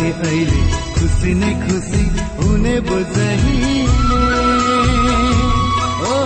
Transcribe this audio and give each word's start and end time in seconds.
हे 0.00 0.10
अहिले 0.26 0.60
खुसी 0.96 1.32
नै 1.40 1.48
खुसी 1.62 2.02
हुने 2.36 2.74
ओ, 6.10 6.16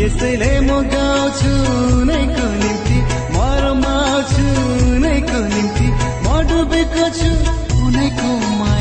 यसैले 0.00 0.52
म 0.68 0.70
गाउँछु 0.92 1.52
नैको 2.10 2.46
निम्ति 2.60 2.98
म 3.34 3.36
रमाउँछु 3.64 4.46
नैको 5.04 5.40
निम्ति 5.54 5.88
म 6.24 6.26
डुबेको 6.50 7.06
छु 7.20 7.30
उनैको 7.86 8.28
मायामा 8.60 8.75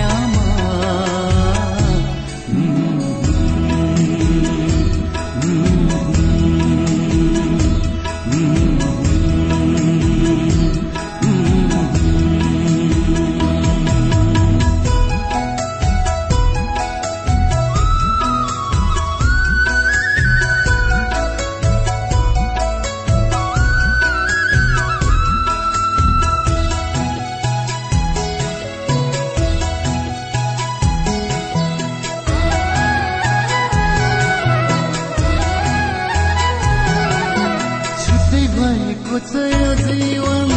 भएको 39.16 39.34
जीवन 39.80 40.50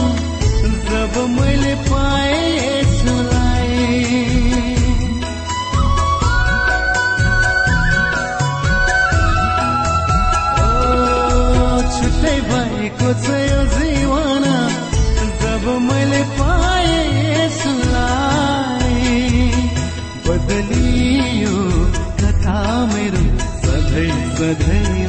जब 0.86 1.14
मैले 1.30 1.74
पाएँ 1.86 2.46
छुट्टै 11.94 12.36
भएको 12.50 13.10
छ 13.22 13.26
यो 13.46 13.60
जीवन 13.76 14.46
जब 15.42 15.64
मैले 15.86 16.22
पाएँ 16.40 16.96
यसुलाई 17.36 19.02
बदलियो 20.26 21.58
कथा 22.22 22.58
मेरो 22.94 23.22
सधैँ 23.62 24.10
सधैँलाई 24.38 25.07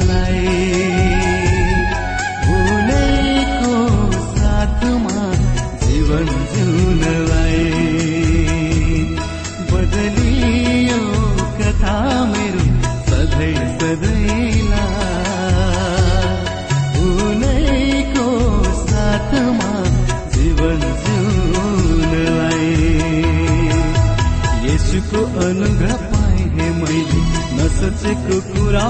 मैले 26.90 27.20
नसोचेको 27.56 28.36
कुरा 28.50 28.86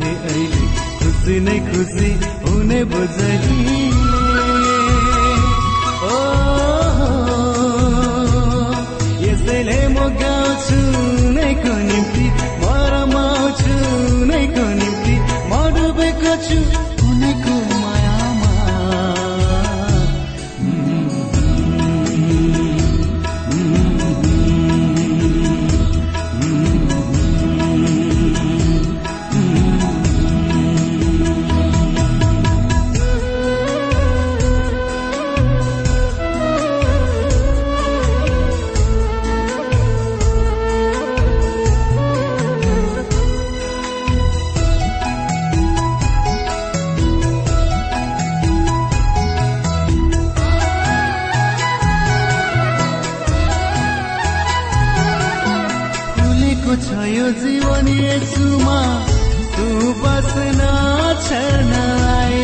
हे 0.00 0.10
अहिले 0.30 0.66
खुसी 0.98 1.36
नै 1.46 1.56
खुसी 1.68 2.10
हुने 2.42 2.80
बुझली। 2.90 3.80
ओ 6.06 6.18
यसैले 9.24 9.80
म 9.88 9.98
गाउँछु 10.22 10.78
नैको 11.36 11.74
निम्ति। 11.90 12.26
म 12.62 12.64
रमाउँछु 12.94 13.74
नैको 14.30 14.66
निम्ति। 14.80 15.14
म 15.50 15.52
डुबेको 15.74 16.32
छु 16.46 16.91
यो 57.22 57.28
जीवन 57.40 57.88
यसुमा 57.88 58.78
तू 59.54 59.66
बस्न 59.98 60.70
छर्नलाई 61.26 62.40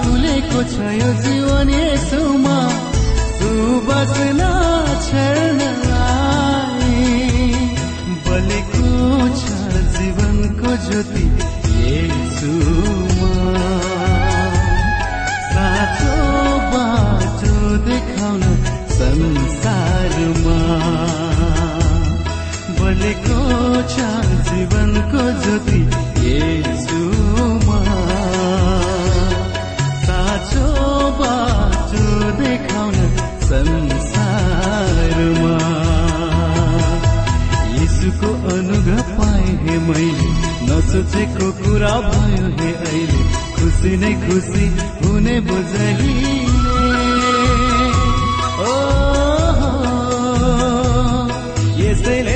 फुलेको 0.00 0.62
छ 0.72 0.92
यो 1.00 1.10
जीवन 1.22 1.35
अनुग्रह 38.54 39.02
पाए 39.18 39.46
हे 39.64 39.78
मैले। 39.78 40.30
नसोचेको 40.68 41.46
कुरा 41.52 41.94
भयो 42.10 42.46
हे 42.58 42.70
अहिले। 42.72 43.22
खुसी 43.56 43.96
नै 43.96 44.12
खुसी 44.14 44.66
हुने 45.02 45.40
बुझहिले 45.40 46.36
यसैले 51.80 52.35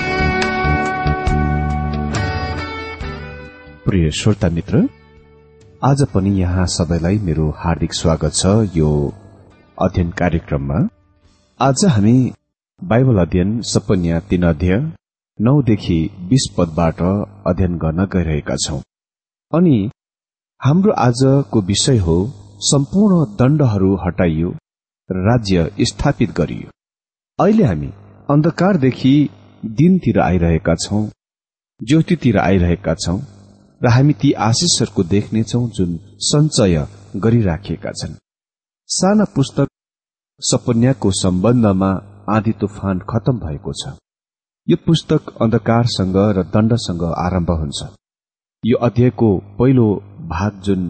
प्रिय 3.91 4.09
श्रोता 4.11 4.47
मित्र 4.49 4.77
आज 5.83 6.01
पनि 6.13 6.29
यहाँ 6.31 6.65
सबैलाई 6.65 7.17
मेरो 7.19 7.47
हार्दिक 7.57 7.93
स्वागत 7.93 8.33
छ 8.33 8.51
यो 8.75 8.91
अध्ययन 9.77 10.11
कार्यक्रममा। 10.11 10.77
आज 11.59 11.83
हामी 11.85 12.13
बाइबल 12.81 13.17
अध्ययन 13.21 13.49
सपन्या 13.61 14.19
तीन 14.29 14.43
अध्यय 14.49 14.77
नौदेखि 15.39 15.97
बीस 16.29 16.45
पदबाट 16.57 17.01
अध्ययन 17.47 17.75
गर्न 17.77 18.05
गइरहेका 18.13 18.55
छौं। 18.65 18.79
अनि 19.51 19.75
हाम्रो 20.61 20.93
आजको 21.07 21.61
विषय 21.71 21.97
हो 22.05 22.15
सम्पूर्ण 22.69 23.25
दण्डहरू 23.35 23.93
हटाइयो 24.05 24.53
राज्य 25.09 25.69
स्थापित 25.91 26.31
गरियो। 26.37 26.71
अहिले 27.39 27.65
हामी 27.65 27.91
अन्धकारदेखि 28.29 29.13
दिनतिर 29.81 30.21
आइरहेका 30.21 30.75
छौं 30.85 31.05
ज्योतितिर 31.81 32.37
आइरहेका 32.37 32.95
छौं 32.95 33.19
र 33.81 33.89
हामी 33.89 34.13
ती 34.13 34.31
आशिषहरूको 34.47 35.03
देख्नेछौ 35.11 35.61
जुन 35.75 35.91
सञ्चय 36.21 36.75
गरिराखिएका 37.17 37.91
छन्। 37.91 38.13
साना 38.89 39.25
पुस्तक 39.35 39.67
सपन्याको 40.41 41.11
सम्बन्धमा 41.15 41.91
आधी 42.29 42.51
तुफान 42.61 42.99
खतम 43.09 43.39
भएको 43.39 43.73
छ। 43.73 43.93
यो 44.67 44.77
पुस्तक 44.85 45.21
अन्धकारसँग 45.41 46.17
र 46.37 46.43
दण्डसँग 46.53 47.03
आरम्भ 47.17 47.51
हुन्छ। 47.61 47.79
यो 48.63 48.77
अध्यायको 48.87 49.29
पहिलो 49.59 49.87
भाग 50.29 50.61
जुन 50.65 50.81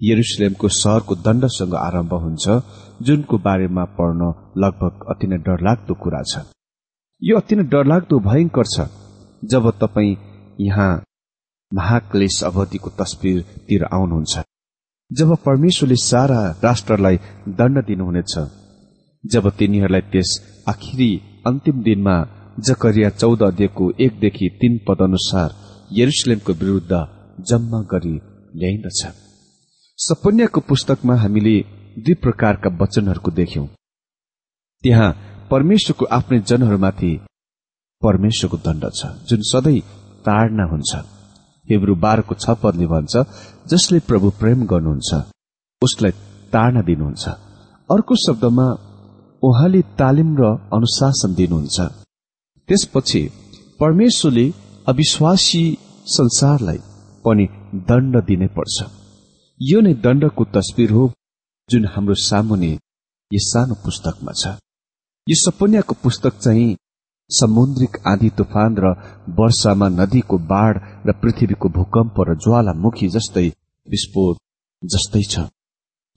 यरुसलेमको 0.00 0.68
सहरको 0.74 1.14
दण्डसँग 1.26 1.74
आरम्भ 1.76 2.14
हुन्छ 2.24 2.44
जुनको 3.02 3.38
बारेमा 3.46 3.84
पढ्न 3.98 4.32
लगभग 4.62 5.04
अति 5.10 5.26
नै 5.26 5.38
डरलाग्दो 5.46 5.94
कुरा 5.94 6.22
छ। 6.22 6.46
यो 7.22 7.36
अति 7.36 7.56
नै 7.56 7.64
डरलाग्दो 7.72 8.18
भयंकर 8.20 8.66
छ 8.74 8.88
जब 9.42 9.70
तपाईँ 9.80 10.16
यहाँ 10.60 10.90
महाक्लेश 11.72 12.42
अवधिको 12.44 12.90
तस्विरतिर 12.98 13.84
आउनुहुन्छ। 13.84 14.44
जब 15.10 15.34
परमेश्वरले 15.46 15.96
सारा 15.96 16.40
राष्ट्रलाई 16.64 17.16
दण्ड 17.58 17.84
दिनुहुनेछ 17.86 18.34
जब 19.24 19.48
तिनीहरूलाई 19.58 20.00
त्यस 20.12 20.30
आखिरी 20.68 21.10
अन्तिम 21.46 21.82
दिनमा 21.82 22.16
जकरिया 22.58 23.10
चौध 23.10 23.42
अध्ययको 23.42 23.90
एकदेखि 24.00 24.48
तीन 24.60 24.78
पद 24.88 25.02
अनुसार 25.02 25.54
यरुसलेमको 25.92 26.52
विरूद्ध 26.52 26.92
जम्मा 27.48 27.80
गरी 27.92 28.16
ल्याइन्दछ 28.60 29.00
सपन्याको 29.98 30.60
पुस्तकमा 30.68 31.14
हामीले 31.16 31.56
दुई 31.98 32.14
प्रकारका 32.24 32.76
वचनहरूको 32.80 33.30
देख्यौं। 33.30 33.66
त्यहाँ 34.84 35.10
परमेश्वरको 35.50 36.04
आफ्नै 36.16 36.38
जनहरूमाथि 36.48 37.12
परमेश्वरको 38.02 38.56
दण्ड 38.66 38.84
छ 38.94 39.06
जुन 39.28 39.40
सधैँ 39.50 39.80
ताडना 40.26 40.64
हुन्छ। 40.64 41.17
हेब्रू 41.70 41.94
बाह्रको 42.04 42.34
छ 42.34 42.56
पदले 42.62 42.86
भन्छ 42.92 43.12
जसले 43.70 43.98
प्रभु 44.08 44.28
प्रेम 44.40 44.58
गर्नुहुन्छ 44.66 45.10
उसलाई 45.82 46.12
ताडना 46.52 46.82
दिनुहुन्छ। 46.88 47.24
अर्को 47.88 48.14
शब्दमा 48.26 48.66
उहाँले 49.42 49.80
तालिम 50.00 50.30
र 50.40 50.42
अनुशासन 50.76 51.34
दिनुहुन्छ। 51.34 51.76
त्यसपछि 52.68 53.22
परमेश्वरले 53.80 54.46
अविश्वासी 54.88 55.64
संसारलाई 56.06 56.78
पनि 57.24 57.44
दण्ड 57.88 58.14
दिनै 58.28 58.48
पर्छ। 58.56 58.76
यो 59.60 59.78
नै 59.80 59.92
दण्डको 60.04 60.44
तस्विर 60.56 60.90
हो 60.90 61.04
जुन 61.68 61.84
हाम्रो 61.92 62.14
सामुने 62.28 62.72
यस 63.30 63.44
सानो 63.52 63.74
पुस्तकमा 63.84 64.32
छ। 64.32 64.44
यो 65.26 65.36
सपन्याको 65.36 65.94
पुस्तक 66.02 66.38
चाहिँ 66.44 66.76
समुद्रिक 67.30 67.96
आँधी 68.06 68.30
तुफान 68.38 68.76
र 68.78 68.94
वर्षामा 69.38 69.88
नदीको 69.88 70.38
बाढ़ 70.50 70.76
र 71.06 71.12
पृथ्वीको 71.22 71.68
भूकम्प 71.68 72.20
र 72.28 72.34
ज्वालामुखी 72.44 73.08
जस्तै 73.16 73.46
विस्फोट 73.86 74.36
जस्तै 74.82 75.22
छ। 75.22 75.46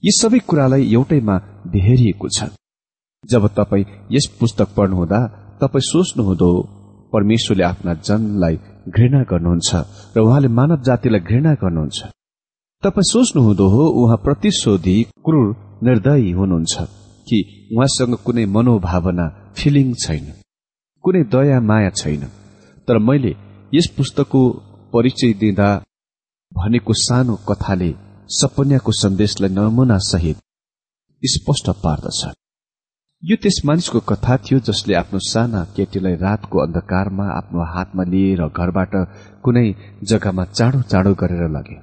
यी 0.02 0.12
सबै 0.18 0.38
कुरालाई 0.48 0.92
एउटैमा 0.92 1.36
बेहेरिएको 1.72 2.28
छ। 2.36 2.48
जब 3.24 3.46
तपाईँ 3.58 3.84
यस 4.12 4.26
पुस्तक 4.40 4.68
पढ्नुहुँदा 4.76 5.20
तपाईँ 5.60 5.88
सोच्नुहुँदो 5.90 6.50
परमेश्वरले 7.12 7.64
आफ्ना 7.64 7.94
जनलाई 8.08 8.56
घृणा 8.88 9.22
गर्नुहुन्छ 9.30 9.70
र 10.16 10.20
उहाँले 10.20 10.48
मानव 10.58 10.82
जातिलाई 10.88 11.20
घृणा 11.20 11.52
गर्नुहुन्छ। 11.62 12.00
तपाईँ 12.82 13.10
सोच्नुहुँदो 13.12 13.66
हो 13.74 13.82
उहाँ 14.00 14.22
प्रतिशोधी 14.24 14.96
क्रूर 15.24 15.48
निर्दयी 15.86 16.30
हुनुहुन्छ 16.38 16.74
कि 17.28 17.38
उहाँसँग 17.76 18.14
कुनै 18.24 18.44
मनोभावना 18.56 19.26
फिलिङ 19.56 19.92
छैन। 19.94 20.41
कुनै 21.04 21.22
दया 21.34 21.60
माया 21.60 21.90
छैन। 22.00 22.22
तर 22.88 22.98
मैले 22.98 23.32
यस 23.74 23.86
पुस्तकको 23.96 24.42
परिचय 24.92 25.32
दिँदा 25.40 25.70
भनेको 26.52 26.92
सानो 26.98 27.34
कथाले 27.48 27.90
सपन्याको 28.30 28.92
सन्देशलाई 28.92 29.50
नमुना 29.50 29.98
सहित 30.10 30.36
स्पष्ट 31.22 31.70
पार्दछ। 31.84 32.20
यो 33.22 33.36
त्यस 33.42 33.60
मानिसको 33.64 34.00
कथा 34.10 34.36
थियो 34.44 34.58
जसले 34.68 34.94
आफ्नो 34.94 35.18
साना 35.22 35.60
केटीलाई 35.76 36.14
रातको 36.16 36.58
अन्धकारमा 36.58 37.26
आफ्नो 37.32 37.66
हातमा 37.74 38.04
लिएर 38.04 38.42
घरबाट 38.48 38.94
कुनै 39.44 39.66
जग्गामा 40.04 40.44
चाँडो 40.44 40.82
चाँडो 40.82 41.14
गरेर 41.14 41.44
लगे। 41.56 41.76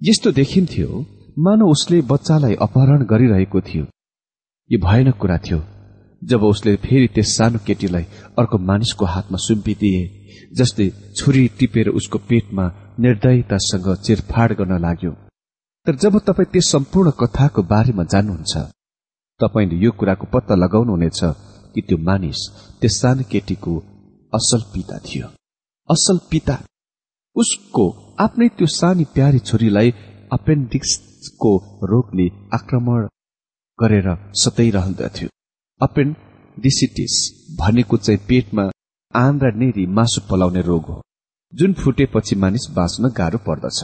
यस्तो 0.00 0.32
देखिन्थ्यो 0.32 0.88
मानव 1.38 1.70
उसले 1.70 2.00
बच्चालाई 2.10 2.54
अपहरण 2.66 3.04
गरिरहेको 3.12 3.60
थियो। 3.60 3.84
यो 4.70 4.78
भयानक 4.86 5.16
कुरा 5.16 5.38
थियो। 5.38 5.60
जब 6.22 6.42
उसले 6.42 6.76
फेरि 6.76 7.08
त्यस 7.14 7.36
सानो 7.36 7.58
केटीलाई 7.66 8.04
अर्को 8.38 8.58
मानिसको 8.58 9.04
हातमा 9.04 9.38
सुम्पिदिए 9.38 10.02
जसले 10.52 10.86
छुरी 11.16 11.46
टिपेर 11.58 11.88
उसको 11.88 12.18
पेटमा 12.28 12.64
निर्दयतासँग 13.00 13.88
चिरफाड 14.04 14.52
गर्न 14.52 14.80
लाग्यो। 14.82 15.12
तर 15.86 15.96
जब 15.96 16.18
तपाईँ 16.18 16.50
त्यस 16.52 16.70
सम्पूर्ण 16.72 17.10
कथाको 17.20 17.62
बारेमा 17.62 18.04
जान्नुहुन्छ 18.04 18.54
तपाईँले 19.40 19.76
यो 19.76 19.90
कुराको 19.90 20.26
पत्ता 20.32 20.54
लगाउनुहुनेछ 20.54 21.20
कि 21.74 21.80
त्यो 21.82 21.98
मानिस 21.98 22.40
त्यस 22.80 23.00
सानो 23.00 23.22
केटीको 23.30 23.74
असल 24.32 24.60
पिता 24.74 24.98
थियो। 24.98 25.26
असल 25.88 26.18
पिता? 26.30 26.56
उसको 27.36 27.84
आफ्नै 28.20 28.48
त्यो 28.48 28.66
सानी 28.72 29.04
प्यारी 29.14 29.38
छोरीलाई 29.38 29.90
अपेन्डिक्सको 30.32 31.52
रोगले 31.82 32.26
आक्रमण 32.54 33.06
गरेर 33.78 34.08
सताइरहँदथ्यो 34.34 35.28
अपेन्डिसिटिस 35.80 37.14
भनेको 37.58 37.96
चाहिँ 37.96 38.20
पेटमा 38.28 38.62
आन्द्रा 39.14 39.50
नेरी 39.54 39.86
मासु 39.86 40.20
पलाउने 40.30 40.60
रोग 40.62 40.84
हो 40.84 41.00
जुन 41.52 41.72
फुटेपछि 41.72 42.36
मानिस 42.36 42.66
बाँच्न 42.76 43.10
गाह्रो 43.18 43.38
पर्दछ। 43.38 43.78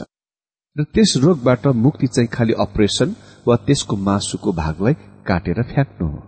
र 0.75 0.83
त्यस 0.93 1.13
रोगबाट 1.17 1.67
मुक्ति 1.83 2.07
चाहिँ 2.07 2.29
खालि 2.33 2.53
अपरेसन 2.59 3.15
वा 3.47 3.55
त्यसको 3.65 3.95
मासुको 4.07 4.51
भागलाई 4.53 4.93
काटेर 5.27 5.61
फ्याँक्नु 5.63 6.07
हो। 6.07 6.19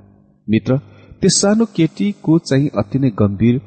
मित्र 0.48 0.78
त्यस 1.22 1.42
सानो 1.42 1.66
केटीको 1.76 2.38
चाहिँ 2.40 2.70
अति 2.78 3.00
नै 3.00 3.10
गम्भीर 3.20 3.62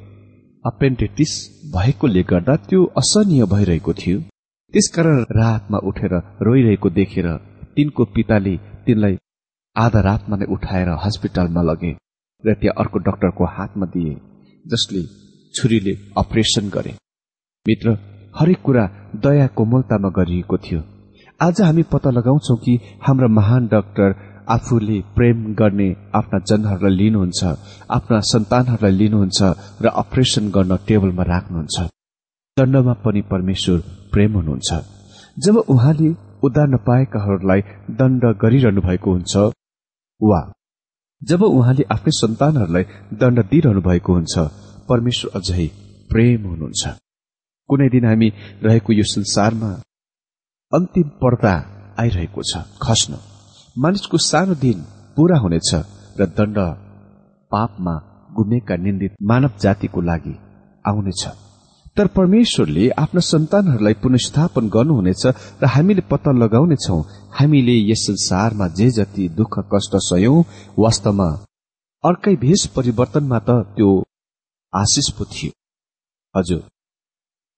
अपेन्डेटिस 0.65 1.33
भएकोले 1.75 2.23
गर्दा 2.23 2.57
त्यो 2.69 2.85
असहनीय 2.97 3.45
भइरहेको 3.53 3.93
थियो। 3.95 4.21
त्यसकारण 4.75 5.25
रातमा 5.33 5.79
उठेर 5.89 6.15
रोइरहेको 6.47 6.91
देखेर 6.91 7.27
तिनको 7.77 8.05
पिताले 8.15 8.57
तिनलाई 8.87 9.17
आधा 9.79 10.01
रातमा 10.01 10.37
नै 10.37 10.47
उठाएर 10.55 10.89
हस्पिटलमा 11.05 11.63
लगे 11.63 11.93
र 12.45 12.55
त्यहाँ 12.61 12.75
अर्को 12.81 12.99
डाक्टरको 13.09 13.45
हातमा 13.57 13.87
दिए 13.95 14.15
जसले 14.65 15.03
छुरीले 15.55 15.93
अपरेसन 16.19 16.69
गरे। 16.75 16.93
मित्र 17.67 17.97
हरेक 18.39 18.61
कुरा 18.63 18.85
दया 19.25 19.47
कोमलतामा 19.59 20.09
गरिएको 20.19 20.57
थियो। 20.65 20.81
आज 21.41 21.61
हामी 21.63 21.83
पत्ता 21.93 22.11
लगाउँछौ 22.11 22.57
कि 22.65 22.75
हाम्रा 23.07 23.29
महान 23.29 23.67
डाक्टर 23.67 24.15
आफूले 24.49 24.99
प्रेम 25.17 25.45
गर्ने 25.55 25.89
आफ्ना 26.15 26.39
जनहरूलाई 26.49 26.97
लिनुहुन्छ 26.97 27.41
आफ्ना 27.91 28.19
सन्तानहरूलाई 28.31 28.97
लिनुहुन्छ 29.01 29.39
र 29.83 29.87
अपरेसन 30.03 30.51
गर्न 30.51 30.77
टेबलमा 30.89 31.25
राख्नुहुन्छ। 31.33 31.77
दण्डमा 32.57 32.95
पनि 33.05 33.23
परमेश्वर 33.33 33.79
प्रेम 34.13 34.33
हुनुहुन्छ। 34.33 34.71
जब 35.45 35.57
उहाँले 35.75 36.11
उदार 36.47 36.69
नपाएकाहरूलाई 36.69 37.61
दण्ड 38.01 38.23
गरिरहनु 38.43 38.81
भएको 38.81 39.13
हुन्छ 39.13 39.35
वा। 40.21 40.41
जब 41.23 41.43
उहाँले 41.43 41.85
आफ्नै 41.95 42.13
सन्तानहरूलाई 42.13 42.85
दण्ड 43.21 43.39
दिइरहनु 43.51 43.81
भएको 43.81 44.13
हुन्छ 44.13 44.35
परमेश्वर 44.89 45.31
अझै 45.39 45.67
प्रेम 46.11 46.41
हुनुहुन्छ। 46.47 46.83
कुनै 47.71 47.89
दिन 47.89 48.05
हामी 48.05 48.29
रहेको 48.65 48.93
यो 48.93 49.05
संसारमा 49.05 49.71
अन्तिम 50.73 51.09
पर्दा 51.23 51.55
आइरहेको 52.01 52.43
छ 52.43 52.53
खस्न। 52.83 53.13
मानिसको 53.79 54.17
सानो 54.19 54.55
दिन 54.55 54.79
पूरा 55.17 55.39
हुनेछ 55.39 55.71
र 56.19 56.27
दण्ड 56.39 56.59
पापमा 57.53 57.95
गुमेका 58.37 58.77
निन्दित 58.77 59.13
मानव 59.23 59.53
जातिको 59.63 60.01
लागि 60.01 60.35
आउनेछ। 60.85 61.23
तर 61.97 62.07
परमेश्वरले 62.07 62.85
आफ्ना 63.03 63.21
सन्तानहरूलाई 63.21 63.95
पुनस्थापन 64.03 64.65
गर्नुहुनेछ 64.69 65.23
र 65.63 65.65
हामीले 65.67 66.03
पत्ता 66.11 66.31
लगाउनेछौ 66.33 66.99
हामीले 67.39 67.75
यस 67.91 68.01
संसारमा 68.07 68.67
जे 68.69 68.89
जति 68.91 69.29
दुःख 69.37 69.59
कष्ट 69.73 69.93
सयौं 70.05 70.43
वास्तवमा 70.79 71.29
अर्कै 72.05 72.35
भेष 72.37 72.67
परिवर्तनमा 72.77 73.39
त 73.39 73.51
त्यो 73.77 73.91
आशिष 74.73 75.11
पो 75.19 75.25
थियो। 75.25 75.51
हजुर 76.35 76.63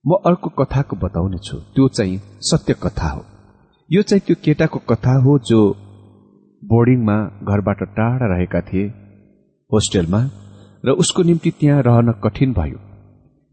म 0.05 0.17
अर्को 0.27 0.49
कथाको 0.59 0.97
बताउनेछु। 0.97 1.57
त्यो 1.75 1.89
चाहिँ 1.89 2.21
सत्य 2.49 2.75
कथा 2.83 3.09
हो। 3.09 3.25
यो 3.91 4.03
चाहिँ 4.03 4.23
त्यो 4.27 4.37
केटाको 4.45 4.79
कथा 4.91 5.15
हो 5.25 5.39
जो 5.49 5.61
बोर्डिङमा 6.63 7.17
घरबाट 7.45 7.83
टाढा 7.97 8.27
रहेका 8.33 8.61
थिए 8.61 8.87
होस्टेलमा 9.71 10.21
र 10.85 10.97
उसको 11.03 11.23
निम्ति 11.23 11.51
त्यहाँ 11.61 11.83
रहन 11.83 12.13
कठिन 12.25 12.53
भयो। 12.53 12.79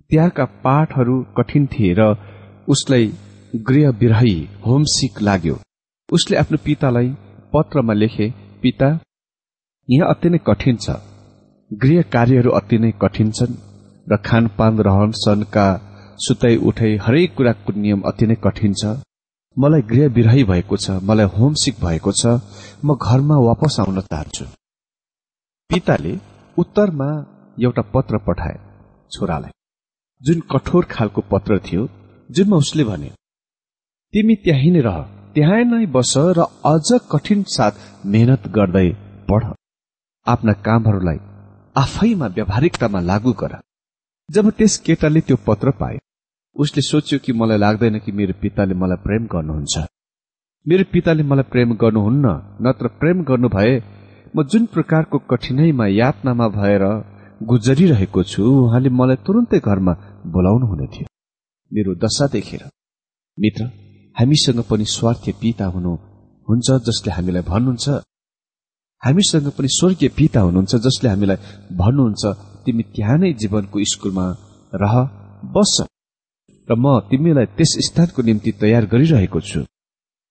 त्यहाँका 0.09 0.45
पाठहरू 0.65 1.15
कठिन 1.37 1.65
थिए 1.67 1.93
र 1.99 2.09
उसलाई 2.69 3.11
गृह 3.69 3.89
विरही 3.99 4.35
होमसिक 4.65 5.21
लाग्यो। 5.21 5.57
उसले 6.09 6.37
आफ्नो 6.37 6.57
पितालाई 6.65 7.07
पत्रमा 7.53 7.93
लेखे 7.93 8.27
पिता 8.61 8.87
यहाँ 9.89 10.09
अति 10.09 10.29
नै 10.29 10.37
कठिन 10.47 10.75
छ। 10.77 10.95
गृह 11.71 12.01
कार्यहरू 12.13 12.51
अति 12.59 12.77
नै 12.79 12.91
कठिन 13.01 13.31
छन् 13.37 13.57
र 14.07 14.17
खानपान 14.27 14.79
रहन 14.87 15.11
सहनका 15.21 15.65
सुताई 16.17 16.55
उठाई 16.69 16.95
हरेक 17.05 17.35
कुराको 17.37 17.73
नियम 17.79 18.01
अति 18.09 18.25
नै 18.27 18.35
कठिन 18.45 18.73
छ। 18.73 18.93
मलाई 19.57 19.81
गृह 19.91 20.07
विरही 20.15 20.43
भएको 20.51 20.77
छ 20.77 20.95
मलाई 21.09 21.27
होमसिक 21.35 21.75
भएको 21.83 22.11
छ 22.21 22.39
म 22.85 22.95
घरमा 22.95 23.37
वापस 23.47 23.77
आउन 23.81 24.01
चाहन्छु 24.07 24.45
पिताले 25.69 26.13
उत्तरमा 26.57 27.09
एउटा 27.57 27.83
पत्र 27.93 28.17
पठाए 28.27 28.57
छोरालाई। 29.11 29.51
जुन 30.21 30.39
कठोर 30.51 30.85
खालको 30.91 31.21
पत्र 31.33 31.59
थियो 31.67 31.87
जुनमा 32.29 32.63
उसले 32.63 32.83
भने 32.89 33.11
तिमी 34.13 34.35
त्यहीँ 34.45 34.71
नै 34.71 34.87
रह। 34.87 34.97
त्यहाँ 35.37 35.63
नै 35.63 35.85
बस 35.93 36.13
र 36.35 36.45
अझ 36.65 36.87
कठिन 37.11 37.41
साथ 37.55 37.73
मेहनत 38.13 38.47
गर्दै 38.53 38.87
पढ। 39.29 39.43
आफ्ना 40.27 40.53
कामहरूलाई 40.67 41.19
आफैमा 41.75 42.27
व्यावहारिकतामा 42.37 42.99
लागू 43.09 43.33
गर। 43.41 43.53
जब 44.29 44.49
त्यस 44.57 44.77
केटाले 44.85 45.21
त्यो 45.27 45.37
पत्र 45.47 45.71
पाए 45.81 45.97
उसले 46.55 46.81
सोच्यो 46.81 47.19
कि 47.25 47.33
मलाई 47.33 47.57
लाग्दैन 47.57 47.99
कि 48.05 48.11
मेरो 48.11 48.33
पिताले 48.41 48.73
मलाई 48.81 49.03
प्रेम 49.05 49.23
गर्नुहुन्छ। 49.33 49.85
मेरो 50.65 50.89
पिताले 50.93 51.23
मलाई 51.29 51.49
प्रेम 51.53 51.69
गर्नुहुन्न 51.83 52.25
नत्र 52.65 52.87
प्रेम 52.99 53.23
गर्नु 53.29 53.47
भए 53.57 53.73
म 54.35 54.43
जुन 54.43 54.65
प्रकारको 54.73 55.17
कठिनाईमा 55.31 55.85
यातनामा 56.01 56.47
भएर 56.59 56.83
गुजरिरहेको 57.51 58.23
छु 58.33 58.41
उहाँले 58.65 58.89
मलाई 58.99 59.25
तुरन्तै 59.25 59.59
घरमा 59.59 59.93
बोलाउनु 60.33 60.65
हुने 60.65 60.87
थियो। 60.93 61.07
मेरो 61.71 61.91
दशा 62.03 62.25
देखेर। 62.33 62.63
मित्र 63.37 63.63
हामीसँग 64.17 64.59
पनि 64.69 64.85
स्वार्थी 64.97 65.31
पिता 65.41 65.65
हुनु 65.73 65.93
हुन्छ 66.47 66.67
जसले 66.87 67.11
हामीलाई 67.13 67.43
भन्नुहुन्छ। 67.51 67.87
हामीसँग 69.03 69.47
पनि 69.57 69.67
स्वर्गीय 69.69 70.09
पिता 70.17 70.39
हुनुहुन्छ 70.39 70.75
जसले 70.85 71.09
हामीलाई 71.09 71.37
भन्नुहुन्छ 71.81 72.23
तिमी 72.65 72.83
त्यहाँ 72.95 73.17
नै 73.21 73.31
जीवनको 73.41 73.77
स्कुलमा 73.93 74.25
रह 74.73 74.95
बस। 75.55 75.73
र 76.67 76.71
म 76.75 76.85
तिमीलाई 77.09 77.45
त्यस 77.57 77.71
स्थानको 77.87 78.21
निम्ति 78.27 78.51
तयार 78.61 78.85
गरिरहेको 78.91 79.39
छु। 79.49 79.61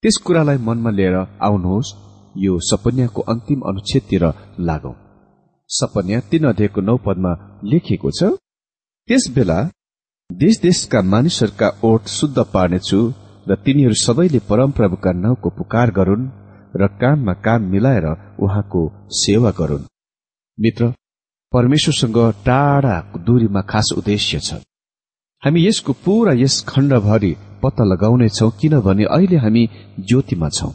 त्यस 0.03 0.17
कुरालाई 0.25 0.59
मनमा 0.67 0.91
लिएर 0.91 1.17
आउनुहोस्। 1.47 1.95
यो 2.45 2.53
सपन्याको 2.61 3.21
अन्तिम 3.33 3.61
अनुच्छेदतिर 3.71 4.25
लागौ। 4.69 4.93
सपन्या 5.71 6.19
तीन 6.31 6.45
अध्ययको 6.51 6.81
नौ 6.89 6.97
पदमा 7.07 7.33
लेखिएको 7.71 8.11
छ 8.19 8.35
त्यस 9.09 9.25
बेला 9.35 9.59
देश 10.31 10.55
देशका 10.61 11.01
मानिसहरूका 11.13 11.69
ओठ 11.85 12.03
शुद्ध 12.09 12.39
पार्नेछु। 12.55 13.01
र 13.49 13.55
तिनीहरू 13.55 13.95
सबैले 13.95 14.39
परमप्रभुका 14.39 15.13
नाउँको 15.13 15.51
पुकार 15.51 15.91
गरून् 15.91 16.31
र 16.77 16.87
काममा 16.87 17.33
काम 17.33 17.63
मिलाएर 17.63 18.07
उहाँको 18.41 18.81
सेवा 19.11 19.51
गरून्। 19.51 19.85
मित्र 20.61 20.93
परमेश्वरसँग 21.53 22.19
टाढा 22.47 22.97
दूरीमा 23.19 23.61
खास 23.61 23.93
उद्देश्य 23.99 24.39
छ। 24.39 24.55
हामी 25.43 25.67
यसको 25.67 25.93
पूरा 25.93 26.33
यस 26.33 26.65
खण्डभरि 26.69 27.37
पत्ता 27.63 27.85
लगाउनेछौ 27.85 28.51
किनभने 28.51 29.05
अहिले 29.05 29.37
हामी 29.37 29.69
ज्योतिमा 30.01 30.49
छौं। 30.49 30.73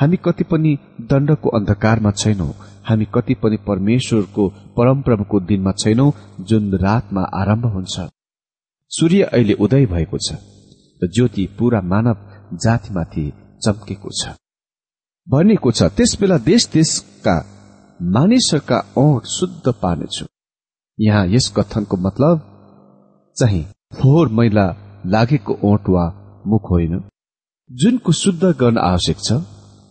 हामी 0.00 0.16
कति 0.16 0.44
पनि 0.44 0.78
दण्डको 1.00 1.48
अन्धकारमा 1.48 2.10
छैनौं। 2.10 2.52
हामी 2.88 3.06
कति 3.14 3.34
पनि 3.34 3.56
परमेश्वरको 3.56 4.48
परमप्रभुको 4.76 5.40
दिनमा 5.40 5.72
छैनौं 5.72 6.10
जुन 6.40 6.72
रातमा 6.74 7.22
आरम्भ 7.34 7.66
हुन्छ। 7.66 8.00
सूर्य 8.90 9.22
अहिले 9.22 9.52
उदय 9.52 9.86
भएको 9.86 10.18
छ। 10.18 10.59
र 11.00 11.08
ज्योति 11.08 11.46
पूरा 11.58 11.80
मानव 11.82 12.16
जातिमाथि 12.56 13.26
चम्केको 13.64 14.10
छ। 14.20 14.34
भनिएको 15.26 15.70
छ 15.72 15.82
त्यसबेला 15.96 16.38
देश 16.44 16.68
देशका 16.72 17.36
मानिसहरूका 18.00 18.78
औठ 18.98 19.26
शुद्ध 19.28 19.72
पार्नेछु। 19.82 20.24
यहाँ 20.98 21.26
यस 21.26 21.52
कथनको 21.56 21.96
मतलब 21.96 22.46
चाहिँ 23.36 23.64
फोहोर 23.94 24.28
मैला 24.28 24.66
लागेको 25.06 25.58
ओठ 25.64 25.88
वा 25.88 26.04
मुख 26.46 26.70
होइन। 26.70 27.02
जुनको 27.70 28.12
शुद्ध 28.12 28.44
गर्न 28.60 28.78
आवश्यक 28.80 29.18
छ 29.18 29.32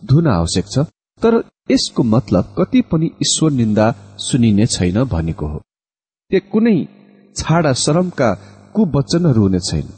धुन 0.02 0.26
आवश्यक 0.28 0.66
छ 0.68 0.84
तर 1.22 1.36
यसको 1.70 2.02
मतलब 2.04 2.54
कति 2.58 2.80
पनि 2.82 3.10
ईश्वर 3.22 3.50
निन्दा 3.52 3.86
सुनिने 4.18 4.66
छैन 4.66 5.02
भनेको 5.04 5.46
हो। 5.46 5.58
त्यो 6.30 6.40
कुनै 6.52 6.76
छाडा 7.36 7.72
शरमका 7.82 8.28
कुवचनहरू 8.74 9.42
हुने 9.42 9.60
छैन। 9.60 9.88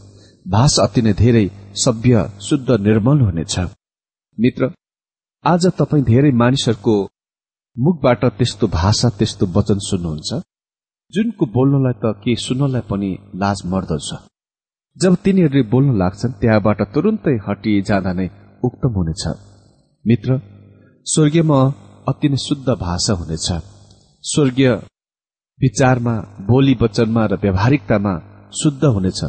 भाषा 0.49 0.83
अति 0.83 1.03
नै 1.03 1.13
धेरै 1.13 1.51
सभ्य 1.75 2.31
शुद्ध 2.41 2.71
निर्मल 2.71 3.21
हुनेछ। 3.21 3.59
मित्र 4.41 4.71
आज 5.45 5.67
तपाईँ 5.67 6.05
धेरै 6.05 6.31
मानिसहरूको 6.31 6.95
मुखबाट 7.77 8.25
त्यस्तो 8.25 8.67
भाषा 8.67 9.09
त्यस्तो 9.09 9.47
वचन 9.47 9.79
सुन्नुहुन्छ? 9.79 10.31
जुनको 11.13 11.47
बोल्नलाई 11.47 11.93
त 11.93 12.05
के 12.23 12.37
सुन्नलाई 12.37 12.81
पनि 12.91 13.11
लाज 13.35 13.63
मर्दछ। 13.67 14.09
जब 14.97 15.17
तिनीहरूले 15.25 15.63
बोल्न 15.63 15.99
लाग्छन् 15.99 16.33
त्यहाँबाट 16.33 16.81
तुरुन्तै 16.95 17.37
हटी 17.49 17.83
जाँदा 17.83 18.13
नै 18.13 18.27
उक्तम 18.65 18.93
हुनेछ। 18.93 19.25
मित्र 20.07 20.41
स्वर्गीयमा 21.07 21.59
अति 22.09 22.29
नै 22.29 22.37
शुद्ध 22.37 22.69
भाषा 22.69 23.13
हुनेछ। 23.13 23.49
स्वर्गीय 24.25 24.71
विचारमा 25.61 26.15
बोली 26.51 26.75
वचनमा 26.83 27.27
र 27.27 27.35
व्यावहारिकतामा 27.35 28.15
शुद्ध 28.53 28.85
हुनेछ। 28.85 29.21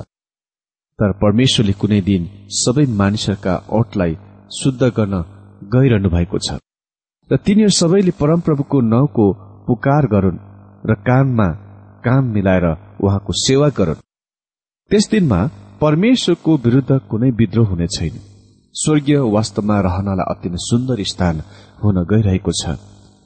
तर 1.04 1.12
परमेश्वरले 1.20 1.74
कुनै 1.80 2.00
दिन 2.02 2.28
सबै 2.56 2.84
मानिसहरूका 3.00 3.54
ओठलाई 3.78 4.14
शुद्ध 4.58 4.82
गर्न 4.98 5.16
गइरहनु 5.74 6.10
भएको 6.10 6.38
छ। 6.40 6.50
र 7.30 7.38
तिनीहरू 7.46 7.74
सबैले 7.76 8.12
परमप्रभुको 8.20 8.78
नाउँको 8.94 9.26
पुकार 9.68 10.04
गरून् 10.14 10.38
र 10.90 10.96
काममा 11.08 11.48
काम 12.06 12.24
मिलाएर 12.36 12.68
उहाँको 13.04 13.34
सेवा 13.38 13.68
गरून्। 13.80 14.00
त्यस 14.92 15.06
दिनमा 15.12 15.40
परमेश्वरको 15.82 16.52
विरूद्ध 16.66 16.92
कुनै 17.12 17.30
विद्रोह 17.40 17.68
हुने 17.68 17.88
छैन। 17.88 18.16
स्वर्गीय 18.76 19.20
वास्तवमा 19.36 19.80
रहनलाई 19.80 20.28
अति 20.32 20.50
नै 20.50 20.60
सुन्दर 20.60 21.04
स्थान 21.04 21.42
हुन 21.84 21.98
गइरहेको 22.12 22.52
छ। 22.62 22.80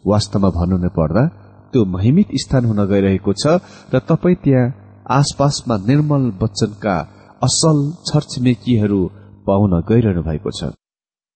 वास्तवमा 0.05 0.49
भन्नु 0.57 0.89
पर्दा 0.97 1.23
त्यो 1.69 1.85
महिमित 1.85 2.33
स्थान 2.43 2.65
हुन 2.65 2.81
गइरहेको 2.89 3.33
छ 3.33 3.61
र 3.93 4.01
तपाईँ 4.09 4.41
त्यहाँ 4.43 4.73
आसपासमा 5.09 5.75
निर्मल 5.89 6.23
वचनका 6.41 6.95
असल 7.43 7.77
छरछिमेकीहरू 8.07 9.01
पाउन 9.47 9.73
गइरहनु 9.89 10.21
भएको 10.23 10.51
छ। 10.51 10.71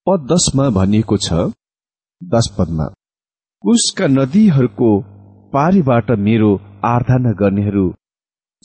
पद 0.08 0.28
दशमा 0.32 0.66
भनिएको 0.78 1.18
छ 1.18 1.30
दश 2.22 2.48
पदमा 2.58 2.86
कुशका 3.64 4.08
नदीहरूको 4.10 4.90
पारीबाट 5.54 6.12
मेरो 6.28 6.52
आराधना 6.86 7.32
गर्नेहरू 7.42 7.86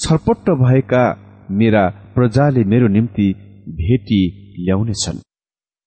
छरपट्ट 0.01 0.51
भएका 0.63 1.05
मेरा 1.51 1.85
प्रजाले 2.15 2.65
मेरो 2.73 2.89
निम्ति 2.89 3.29
भेटी 3.81 4.23
ल्याउनेछन्। 4.65 5.19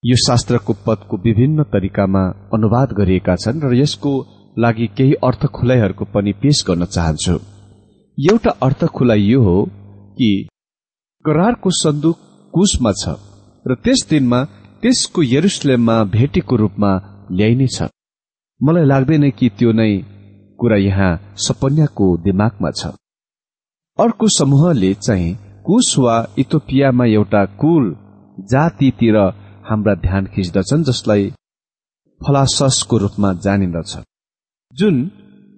यो 0.03 0.15
शास्त्रको 0.25 0.73
पदको 0.85 1.17
विभिन्न 1.25 1.63
तरिकामा 1.73 2.23
अनुवाद 2.53 2.93
गरिएका 2.99 3.35
छन् 3.43 3.63
र 3.63 3.73
यसको 3.75 4.11
लागि 4.57 4.87
केही 4.97 5.13
अर्थ 5.23 5.45
खुलाइहरूको 5.55 6.05
पनि 6.13 6.31
पेश 6.41 6.63
गर्न 6.67 6.85
चाहन्छु। 6.95 7.35
एउटा 8.17 8.51
अर्थ 8.67 8.85
खुलाइ 8.95 9.21
यो 9.23 9.41
हो 9.43 9.57
कि 10.17 10.31
करारको 11.29 11.69
सन्दुक 11.77 12.17
कुशमा 12.53 12.91
छ 13.01 13.15
र 13.65 13.75
त्यस 13.85 14.05
दिनमा 14.09 14.43
त्यसको 14.81 15.23
यरुसलेममा 15.23 16.03
भेटीको 16.13 16.55
रूपमा 16.61 16.91
ल्याइनेछ 17.37 17.77
मलाई 18.61 18.85
लाग्दैन 18.85 19.29
कि 19.39 19.49
त्यो 19.57 19.71
नै 19.71 19.91
कुरा 20.59 20.77
यहाँ 20.77 21.11
सपन्याको 21.37 22.05
दिमागमा 22.23 22.71
छ। 22.71 22.87
अर्को 23.99 24.27
समूहले 24.27 24.93
चाहिँ 24.93 25.37
कुश 25.67 25.89
वा 25.99 26.15
इथोपियामा 26.39 27.05
एउटा 27.05 27.43
कुल 27.61 27.85
जातितिर 28.51 29.17
हाम्रा 29.69 29.93
ध्यान 30.05 30.25
खिच्दछन् 30.33 30.83
जसलाई 30.83 31.29
फलाससको 32.21 32.97
रूपमा 32.97 33.33
जानिन्दछ। 33.45 33.93
जुन 34.73 34.95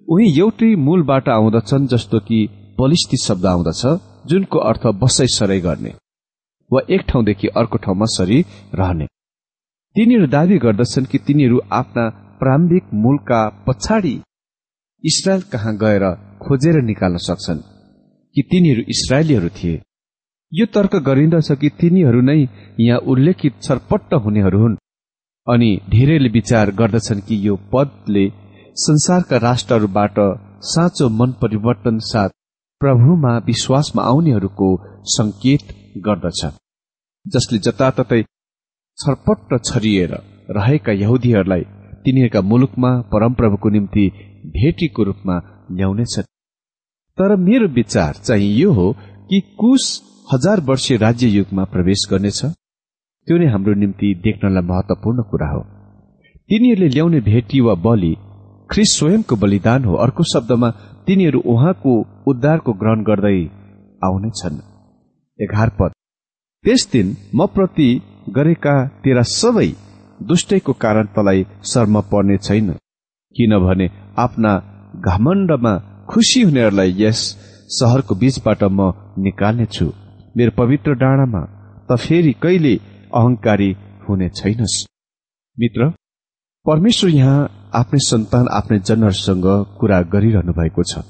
उही 0.08 0.26
एउटै 0.40 0.74
मूलबाट 0.86 1.28
आउँदछन् 1.28 1.86
जस्तो 1.86 2.18
कि 2.28 2.38
बलिस्ती 2.78 3.16
शब्द 3.24 3.46
आउँदछ 3.46 3.82
जुनको 4.24 4.58
अर्थ 4.60 4.86
बसाइ 5.02 5.26
सराई 5.28 5.60
गर्ने 5.60 5.92
वा 6.70 6.80
एक 6.90 7.00
ठाउँदेखि 7.08 7.48
अर्को 7.56 7.78
ठाउँमा 7.78 8.06
सरी 8.08 8.40
रहने। 8.74 9.06
तिनीहरू 9.96 10.26
दावी 10.26 10.58
गर्दछन् 10.58 11.06
कि 11.06 11.18
तिनीहरू 11.18 11.60
आफ्ना 11.72 12.08
प्रारम्भिक 12.40 12.84
मूलका 12.94 13.40
पछाडि 13.66 14.14
इसरायल 15.04 15.42
कहाँ 15.52 15.74
गएर 15.76 16.04
खोजेर 16.42 16.80
निकाल्न 16.82 17.16
सक्छन् 17.20 17.60
कि 18.36 18.42
तिनीहरू 18.42 18.82
इसरायलीहरू 18.88 19.48
थिए। 19.48 19.80
यो 20.52 20.66
तर्क 20.66 20.94
गरिन्दछ 21.08 21.50
कि 21.52 21.68
तिनीहरू 21.80 22.20
नै 22.20 22.38
यहाँ 22.80 22.98
उल्लेखित 23.12 23.62
छरपट्ट 23.62 24.14
हुनेहरू 24.24 24.60
हुन् 24.60 24.76
अनि 25.46 25.70
धेरैले 25.88 26.28
विचार 26.28 26.70
गर्दछन् 26.70 27.20
कि 27.20 27.36
यो 27.48 27.56
पदले 27.72 28.24
संसारका 28.76 29.36
राष्ट्रहरूबाट 29.38 30.14
साँचो 30.66 31.08
मन 31.18 31.32
परिवर्तन 31.42 31.98
साथ 32.04 32.30
प्रभुमा 32.82 33.32
विश्वासमा 33.46 34.02
आउनेहरूको 34.02 34.68
संकेत 35.10 35.74
गर्दछ 36.06 36.40
जसले 37.26 37.58
जताततै 37.58 38.22
छरपट्ट 38.98 39.50
छरिएर 39.64 40.12
रहेका 40.50 40.92
यहुदीहरूलाई 40.92 41.64
तिनीहरूका 42.04 42.40
मुलुकमा 42.50 42.90
परमप्रभुको 43.12 43.68
निम्ति 43.68 44.06
भेटीको 44.56 45.02
रूपमा 45.02 45.36
ल्याउनेछ 45.72 46.18
तर 47.18 47.36
मेरो 47.36 47.68
विचार 47.68 48.12
चाहिँ 48.24 48.50
यो 48.54 48.72
हो 48.72 48.88
कि 49.30 49.40
कुश 49.58 49.84
हजार 50.32 50.60
वर्षीय 50.60 50.96
राज्य 50.96 51.28
युगमा 51.28 51.64
प्रवेश 51.64 52.06
गर्नेछ 52.10 52.40
त्यो 52.44 53.38
नै 53.38 53.46
हाम्रो 53.46 53.74
निम्ति 53.74 54.14
देख्नलाई 54.24 54.68
महत्वपूर्ण 54.68 55.22
कुरा 55.22 55.48
हो। 55.50 55.60
तिनीहरूले 56.48 56.88
ल्याउने 56.88 57.20
भेटी 57.20 57.60
वा 57.60 57.74
बलि 57.84 58.14
ख्रिस 58.70 58.96
स्वयंको 58.98 59.36
बलिदान 59.36 59.84
हो 59.84 59.94
अर्को 60.04 60.22
शब्दमा 60.24 60.70
तिनीहरू 61.06 61.40
उहाँको 61.52 61.92
उद्धारको 62.30 62.72
ग्रहण 62.80 63.02
गर्दै 63.08 63.38
आउनेछन्। 64.02 64.58
एघार 65.38 65.70
पद। 65.78 65.92
त्यस 66.64 66.82
दिन 66.92 67.06
म 67.34 67.46
प्रति 67.54 67.88
गरेका 68.36 68.74
तेरा 69.04 69.22
सबै 69.30 69.68
दुष्टैको 70.20 70.72
कारण 70.84 71.06
तलाई 71.14 71.40
शर्म 71.70 72.00
पर्ने 72.10 72.36
छैन 72.46 72.68
किनभने 73.36 73.86
आफ्ना 74.24 74.52
घमण्डमा 75.06 75.74
खुसी 76.10 76.42
हुनेहरूलाई 76.42 76.94
यस 76.98 77.20
सहरको 77.76 78.14
बीचबाट 78.20 78.62
म 78.70 78.92
निकाल्नेछु। 79.26 79.86
मेरो 80.36 80.56
पवित्र 80.58 80.94
डाँडामा 81.02 81.42
त 81.88 81.98
फेरि 82.04 82.32
कहिले 82.42 82.74
अहंकारी 83.12 83.70
हुने 84.04 84.28
छैनस्। 84.38 84.76
मित्र 85.56 85.90
परमेश्वर 86.66 87.10
यहाँ 87.10 87.70
आफ्नै 87.74 87.98
सन्तान 87.98 88.46
आफ्नै 88.48 88.78
जनहरूसँग 88.88 89.46
कुरा 89.78 89.96
गरिरहनु 90.10 90.52
भएको 90.52 90.82
छ। 90.82 91.00